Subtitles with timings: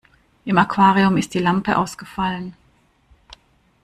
[0.45, 2.55] Im Aquarium ist die Lampe ausgefallen.